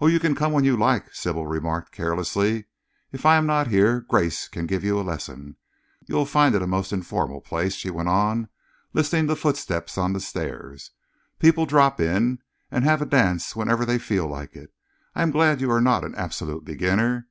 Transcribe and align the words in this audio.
"Oh, 0.00 0.08
you 0.08 0.18
can 0.18 0.34
come 0.34 0.50
when 0.52 0.64
you 0.64 0.76
like," 0.76 1.14
Sybil 1.14 1.46
remarked 1.46 1.92
carelessly. 1.92 2.64
"If 3.12 3.24
I 3.24 3.36
am 3.36 3.46
not 3.46 3.68
here, 3.68 4.00
Grace 4.00 4.48
can 4.48 4.66
give 4.66 4.82
you 4.82 4.98
a 4.98 5.06
lesson. 5.06 5.54
You 6.04 6.16
will 6.16 6.26
find 6.26 6.56
it 6.56 6.62
a 6.62 6.66
most 6.66 6.92
informal 6.92 7.40
place," 7.40 7.74
she 7.74 7.88
went 7.88 8.08
on, 8.08 8.48
listening 8.92 9.28
to 9.28 9.36
footsteps 9.36 9.96
on 9.96 10.14
the 10.14 10.20
stairs. 10.20 10.90
"People 11.38 11.64
drop 11.64 12.00
in 12.00 12.40
and 12.72 12.82
have 12.82 13.00
a 13.02 13.06
dance 13.06 13.54
whenever 13.54 13.84
they 13.84 14.00
feel 14.00 14.26
like 14.26 14.56
it. 14.56 14.74
I 15.14 15.22
am 15.22 15.30
glad 15.30 15.60
you 15.60 15.70
are 15.70 15.80
not 15.80 16.02
an 16.02 16.16
absolute 16.16 16.64
beginner. 16.64 17.28